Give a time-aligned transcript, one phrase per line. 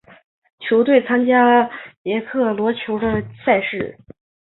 [0.59, 1.69] 球队参加
[2.03, 3.97] 捷克足球甲级联赛的赛事。